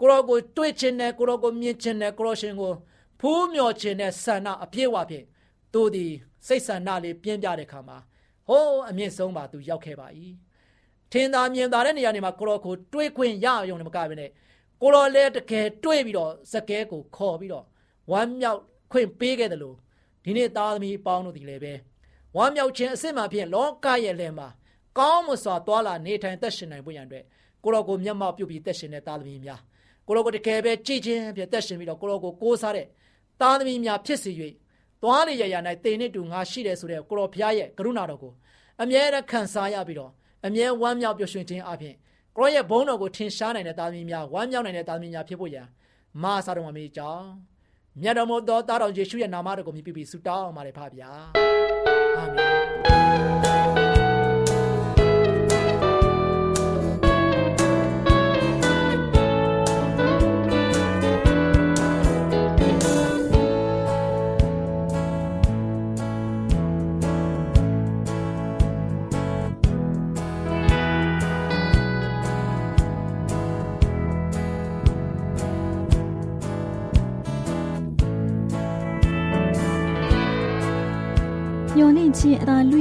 [0.00, 2.72] ကိုရောကိုတွေးချင်တယ်ကိုရောကိုမြင်ချင်တယ်ကိုရောရှင်ကို
[3.20, 5.24] ဖိုးမြော်ခြင်းနဲ့ဆန္ဒအပြည့်အဝဖြင့်
[5.72, 6.06] သူဒီ
[6.46, 7.98] စိတ်ဆန္ဒလေးပြင်းပြတဲ့ခါမှာ
[8.48, 10.06] ဟိုးအမြင့်ဆုံးပါသူရောက်ခဲ့ပါ၏
[11.12, 14.30] ထင်သာမြင်သာတဲ့နေရာတွေမှာကိုရောကိုတွေးခွင့်ရအောင်လည်းမကဘဲနဲ့
[14.82, 17.64] ကိုရောလည်းတကယ်တွေးပြီးတော့စကဲကိုခေါ်ပြီးတော့
[18.12, 18.60] ဝမ်းမြောက်
[18.92, 19.76] ခွင့်ပေးခဲ့တယ်လို့
[20.24, 21.72] ဒီနေ့သားသမီးပေါင်းတို့ဒီလည်းပဲ
[22.36, 24.48] ဝမ်းမြောက်ခြင်းအစစ်မှဖြင့်လောကရဲ့လယ်မှာ
[24.98, 27.24] ကောင်းမစွာသွာလာနေထိုင်သက်ရှင်နိုင်ဖို့ရန်အတွက်
[27.64, 29.60] ကိုရောကိုမျက်မှောက်ပြုပြီးသက်ရှင်တဲ့သားသမီးများ
[30.06, 32.86] ကိုရောကိုတကယ်ပဲကြည်ချင်းပြသက်ရှင်ပြီးတော့ကိုရောကိုကိုးစားတဲ့
[33.40, 34.30] သားသမီးများဖြစ်စေ၍
[35.02, 38.32] သွားနေရရ၌တေနဲ့တူငါရှိတယ်ဆိုတဲ့ကိုရောဘုရားရဲ့ကရုဏာတော်ကို
[38.82, 40.10] အမြဲတမ်းခံစားရပြီးတော့
[40.46, 41.94] အမြဲဝမ်းမြောက်ပျော်ရွှင်ခြင်းအပြင်
[42.36, 45.66] ကိုရောရဲ့ဘုန်းတော်ကိုထင်ရှားနိုင်တဲ့သားသမီးများဝမ်းမြောက်နိုင်တဲ့သားသမီးများဖြစ်ဖို့ရန်
[46.22, 47.26] မဆာတော်မှာမိကြောင်း
[48.02, 51.53] မြတ်တော်မူသောသားတော်ယေရှုရဲ့နာမတော်ကိုမြည်ပြီးဆုတောင်းပါတယ်ဖပါဗျာ
[52.14, 53.43] အာ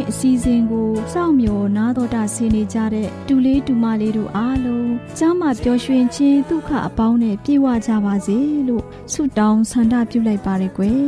[0.04, 8.38] င်းအသာလွင့်အစီအစဉ်ကိုစောင့်မျှော်နားတော်တာဆင်းနေကြတဲ့တူလေးတူမလေးတို့အားလုံးကျမ်းမာပျော်ရွှင်ခြင်းဒုက္ခအပေါင်းနဲ့ပြည့်ဝကြပါစေ
[8.68, 11.04] လို့ဆုတောင်းဆန္ဒပြုလိုက်ပါရယ်ကွယ်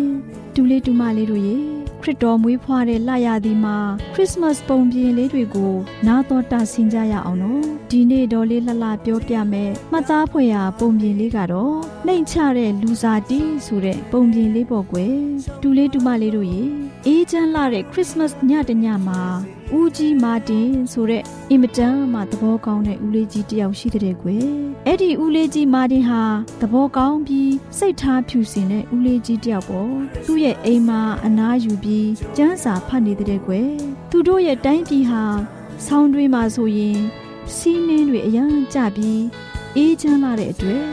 [0.55, 1.74] တူလေးတူမလေးတို့ရေ
[2.05, 3.77] ခရစ်တော်မွေးဖွားတဲ့လရသည်မှာ
[4.13, 5.73] ခရစ်စမတ်ပုံပြင်လေးတွေကို
[6.07, 15.15] နားတော်တာဆင်ကြရအောင်နော်ဒီနေ့တော်လေးလှလှပြောပြမယ်မှတ်သားဖွယ်ရာပုံပြင်လေးကတော့နှိမ်ချတဲ့လူစားတီးဆိုတဲ့ပုံပြင်လေးပေါ့ကွယ်
[15.61, 16.63] တူလေးတူမလေးတို့ရေ
[17.05, 19.21] အေးချမ်းလာတဲ့ခရစ်စမတ်ညတညမှာ
[19.73, 24.47] ဦးကြီးမာတင်ဆိုတဲ့အင်မတန်မှသဘောကောင်းတဲ့ဦးလေးကြီးတယောက်ရှိတဲ့ကွယ်
[24.85, 26.21] အဲ့ဒီဦးလေးကြီးမာတင်ဟာ
[26.61, 29.93] သဘောကောင်းပြီးစိတ်ထားဖြူစင်တဲ့ဦးလေးကြီးတယောက်ပေါ့
[30.25, 33.71] သူ့ရဲ့အိမ်မှာအနားယူပြီးကျန်းစာဖတ်နေတဲ့ကွယ်
[34.11, 35.23] သူတို့ရဲ့တိုင်းပြည်ဟာ
[35.85, 36.99] ဆောင်းတွင်းမှာဆိုရင်
[37.55, 39.23] စီးနှင်းတွေအရန်ကြပြီး
[39.77, 40.85] အေးချမ်းလာတဲ့အတွက်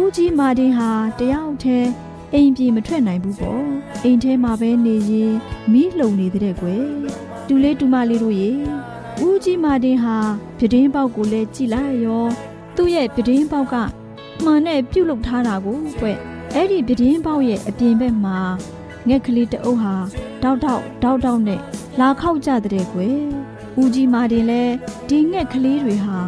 [0.00, 1.90] ဦးကြီးမာတင်ဟာတယောက်တည်း
[2.34, 3.64] အိမ်ပြေမထွက်နိုင်ဘူးပေါ့
[4.04, 5.32] အိမ်ထဲမှာပဲနေရင်
[5.72, 6.84] မီးလှုံနေတဲ့ကွယ်
[7.52, 8.50] တူလေးတူမလေးတို့ရေ
[9.24, 10.16] ဦးကြီးမာတင်ဟာ
[10.58, 12.24] ပြတင်းပေါက်ကိုလည်းကြည်လိုက်ရော
[12.76, 13.74] သူ့ရဲ့ပြတင်းပေါက်က
[14.44, 16.06] မှန်နဲ့ပြုတ်လုထားတာကိုကွ
[16.54, 18.38] အဲ့ဒီပြတင်းပေါက်ရဲ့အပြင်ဘက်မှာ
[19.08, 19.94] ငှက်ကလေးတအုပ်ဟာ
[20.42, 21.60] တောက်တောက်တောက်တောက်နဲ့
[22.00, 23.20] လာခောက်ကြတဲ့ကွယ်
[23.80, 24.74] ဦးကြီးမာတင်လည်း
[25.08, 26.18] ဒီငှက်ကလေးတွေဟာ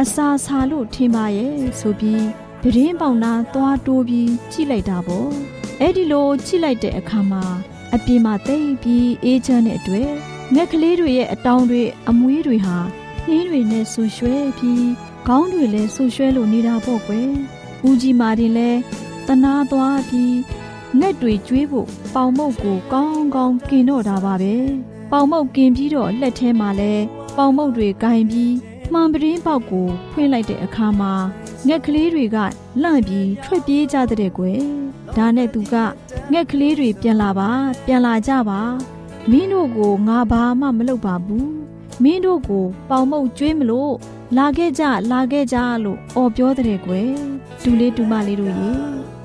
[0.00, 2.24] အစာစာလို့ထင်ပါရဲ့ဆိုပြီး
[2.62, 5.30] ပရင်းပေါင်နာသွားတိုးပြီးကြည့်လိုက်တာပေါ့
[5.80, 7.44] အဲ့ဒီလိုကြည့်လိုက်တဲ့အခါမှာ
[7.94, 12.77] အပြင်မှာတိတ်ပြီးအေးချမ်းတဲ့အတွက် ငှက်ကလေးတွေရဲ့အတောင်တွေအမွေးတွေဟာ
[13.27, 14.87] နှင်းတွေနဲ့ဆူရွှဲပြီး
[15.27, 17.29] ခေါင်းတွေလည်းဆူရွှဲလို့နေတာပေါ့ကွယ်
[17.87, 18.79] ဦးကြီးမာတင်လည်း
[19.27, 20.35] တနာသွားပြီး
[20.99, 24.55] ငှက်တွေကျွေးဖို့ပေါင်မုတ်ကိုကောင်းကောင်းกินတော့တာပါပဲ
[25.11, 26.93] ပေါင်မုတ်กินပြီးတော့လက်ထဲမှာလဲ
[27.37, 28.53] ပေါင်မုတ်တွေကင်ပြီး
[28.93, 31.13] မှန်ပရင်းပေါက်ကိုဖွင့်လိုက်တဲ့အခါမှာ
[31.67, 32.37] ငှက်ကလေးတွေက
[32.83, 34.61] လန့်ပြီးထွက်ပြေးကြတဲ့ကွယ်
[35.17, 35.75] ဒါနဲ့သူက
[36.31, 37.49] ငှက်ကလေးတွေပြန်လာပါ
[37.85, 38.61] ပြန်လာကြပါ
[39.30, 41.52] မင်းတို့ကိုငါဘာမှမလုပ်ပါဘူး
[42.02, 43.92] မင်းတို့ကိုပေါင်မုတ်ကျွေးမလို့
[44.36, 47.10] လာခဲ့ကြလာခဲ့ကြလို့အော်ပြောတဲ့ကွယ်
[47.62, 48.70] ဒူလေးဒူမလေးတို့ရေ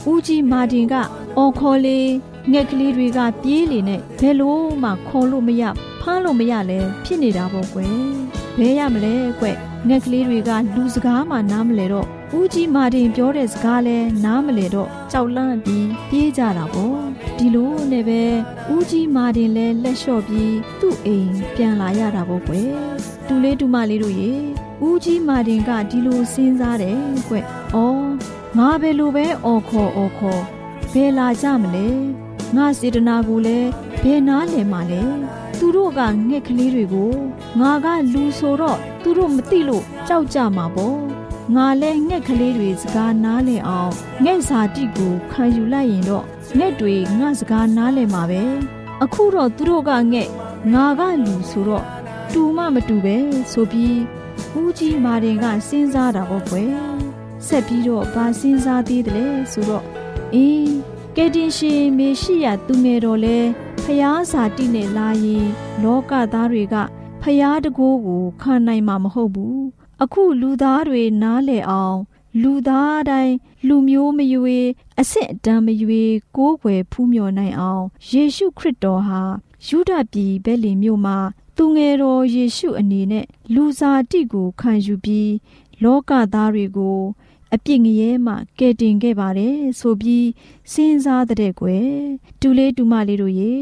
[0.10, 0.94] ဦးကြီးမာတင်က
[1.38, 2.10] အော်ခေါ်လေး
[2.52, 5.64] ငှက်ကလေးတွေကပြေးလေနဲ့ဘယ်လို့မှခေါ်လို့မရ
[6.02, 7.94] ဖမ်းလို့မရလဲဖြစ်နေတာပေါ့ကွယ်
[8.58, 9.46] ဘဲရမလဲကွ
[9.90, 17.00] ငှက်ကလေးတွေကလူစကားမှနားမလဲတော့ဦးကြီးမာတင်ပြောတဲ့စကားလဲနားမလဲတော့ကြောက်လန့်ပြီးပြေးကြတာပေါ့
[17.38, 18.22] ဒီလိုနဲ့ပဲ
[18.74, 22.72] ဦးကြီးမာတင်လဲလက်လျှော့ပြီးသူ့အိမ်ပြန်လာရတာပေါ့ကွယ်
[23.28, 24.34] တူလေးတူမလေးတို့ရေ
[24.86, 27.36] ဦးကြီးမာတင်ကဒီလိုစဉ်းစားတယ်ကွ။
[27.76, 28.08] အော်
[28.58, 30.42] ငါဘယ်လိုပဲအော်ခေါ်အော်ခေါ်
[30.94, 31.88] ဘယ်လာကြမလဲ
[32.56, 33.70] ငါစေတနာကိုလည်း
[34.02, 35.04] ဘယ်နားလည်မှာလဲ
[35.58, 37.14] သူတို့ကငှက်ကလေးတွေကို
[37.60, 41.00] ငါကလူဆိုတော့သူတို့မသိလို့ကြောက်ကြမှာပေါ့
[41.56, 46.26] ငါလဲငှက်ကလေးတွေစကားနားလည်အောင်ငှက်စာတိကိုခံယူလိုက်ရင်တော့
[46.58, 48.44] ငှက်တွေငါစကားနားလည်မှာပဲ
[49.04, 50.30] အခုတော့သူတို့ကငှက်
[50.74, 51.86] ငါကလူဆိုတော့
[52.34, 53.18] တူမမတူပဲ
[53.52, 54.00] ဆိုပြီး
[54.60, 56.72] ဦးကြီးမာတင်ကစဉ်းစားတာပေါ့ကွယ်
[57.48, 59.84] ဆက်ပြီးတော့ဗာစဉ်းစားသေးတယ်လေဆိုတော့
[60.34, 63.38] အေး ကယ်တင်ရှင်မေရှိယသူငယ်တော်လဲ
[63.84, 65.48] ဖျားစာတိနဲ့လာရင်
[65.84, 66.76] လောကသားတွေက
[67.22, 69.62] ဖျားတကိုးကိုခံနိုင်မှာမဟုတ်ဘူး
[70.04, 71.98] အခုလူသားတွေနားလည်အောင်
[72.42, 73.36] လူသားတိုင်း
[73.68, 74.60] လူမျိုးမရွေ
[74.98, 76.04] အစ်စ်အတန်းမရွေ
[76.36, 79.22] ကိုးကွယ်ဖူးမြော်နိုင်အောင်ယေရှုခရစ်တော်ဟာ
[79.68, 81.18] ယူဒပြည်ဘဲလင်မြို့မှာ
[81.58, 85.32] သူငယ်တော်ယေရှုအနေနဲ့လူစားတိကိုခံယူပြီး
[85.84, 87.00] လောကသားတွေကို
[87.54, 90.28] အပြစ်ငရဲမှကယ်တင်ခဲ့ပါတယ်ဆိုပြီး
[90.72, 91.90] စဉ်းစားတဲ့ကွယ်
[92.42, 93.56] တူလေးတူမလေးတို့ရေ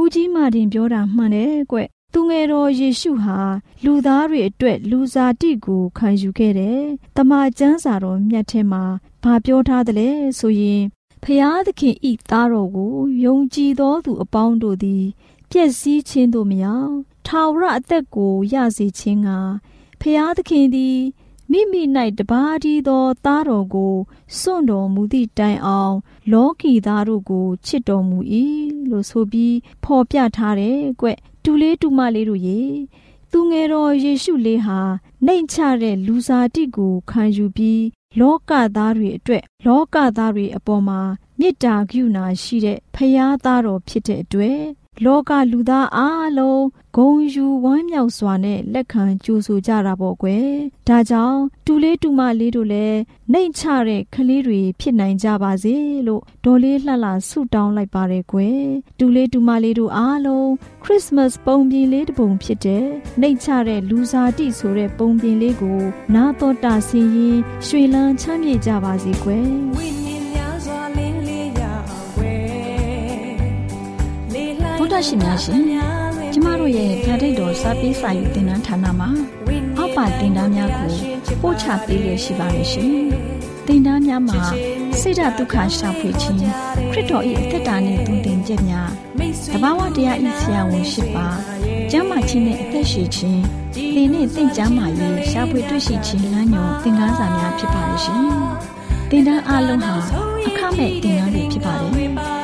[0.00, 1.78] ဦးကြီးမာတင်ပြောတာမှန်တယ်ကွ
[2.12, 3.38] သူငယ်တော်ယေရှုဟာ
[3.84, 6.80] လူသားတွေအတွက်လူစားတိကိုခံယူခဲ့တယ်။
[7.16, 8.84] တမန်ကျမ်းစာတော်မြတ်ထဲမှာ
[9.22, 10.08] ဘာပြောထားသလဲ
[10.38, 10.82] ဆိုရင်
[11.24, 15.04] ဖျားသခင်ဤသားတော်ကိုယုံကြည်သောသူအပေါင်းတို့သည်
[15.50, 16.94] ပျက်စီးခြင်းတို့မရောက်
[17.26, 19.30] ထာဝရအသက်ကိုရစေခြင်းက
[20.00, 20.98] ဖျားသခင်သည်
[21.50, 21.82] မိမိ၌
[22.18, 23.94] တပါးတည်းသောသားတော်ကို
[24.38, 25.96] စွန့်တော်မူသည့်တိုင်အောင်
[26.32, 28.18] လောကီသားတို့ကိုချစ်တော်မူ၏
[28.90, 31.06] လို့ဆိုပြီးဖော်ပြထားတယ်ကွ
[31.44, 32.60] တူလေးတူမလေးတို့ရေ
[33.32, 34.80] သူငယ်တော်ယေရှုလေးဟာ
[35.26, 37.84] နှိမ်ချတဲ့လူစားတိကိုခံယူပြီး
[38.20, 41.00] လောကသားတွေအတွက်လောကသားတွေအပေါ်မှာ
[41.38, 44.60] မေတ္တာကရုဏာရှိတဲ့ဖရာသားတော်ဖြစ်တဲ့အတွက်
[45.02, 46.64] လောကလူသားအားလုံး
[46.96, 50.48] ဂုံယူဝမ်းမြောက်စွာနဲ့လက်ခံကြိုဆိုကြတာပေါ့ကွယ်
[50.88, 52.98] ဒါကြောင့်တူလေးတူမလေးတို့လည်း
[53.32, 55.74] နှိမ်ချတဲ့ကလေးတွေဖြစ်နိုင်ကြပါစေ
[56.06, 58.62] လို့ဒေါ်လေးလှလှဆုတောင်းလိုက်ပါတယ်ကွယ်
[58.98, 60.50] တူလေးတူမလေးတို့အားလုံး
[60.82, 62.86] ခရစ်စမတ်ပုံပြင်လေးတစ်ပုံဖြစ်တဲ့
[63.20, 65.80] နှိမ်ချတဲ့လူစားတိဆိုတဲ့ပုံပြင်လေးကို
[66.14, 70.13] နာတော်တာဆင်းရင်ရွှေလန်းချမ်းမြေ့ကြပါစေကွယ်
[74.94, 75.62] ဒ္ဓရှင်များရှင်
[76.32, 79.08] ကျမတို့ရဲ့ဗျာဒိတ်တော်စာပေးစာယူတင်နန်းဌာနမှာ
[79.78, 80.92] အောက်ပါတင်ဒားများကို
[81.42, 82.88] ပို့ချပေးရရှိပါမယ်ရှင်
[83.66, 84.42] တင်ဒားများမှာ
[85.00, 86.38] ဆိဒ္ဓတုခရှာဖွေခြင်း
[86.92, 88.90] ခရစ်တော်၏အသက်တာနှင့်တုန်တင်ကြများ
[89.54, 91.26] တဘာဝတရားဤဆရာဝန်ရှိပါ
[91.90, 93.42] ကျမ်းမာခြင်းနဲ့အသက်ရှိခြင်း
[93.94, 98.18] သင်နဲ့သင်ကျမ်းမာရေးရှာဖွေတွေ့ရှိခြင်းလမ်းညွန်သင်ခန်းစာများဖြစ်ပါလိမ့်ရှင်
[99.10, 99.94] တင်ဒားအလုံးဟာ
[100.46, 102.43] အခမဲ့တင်ဒားတွေဖြစ်ပါတယ်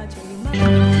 [0.53, 1.00] ကျွန်ု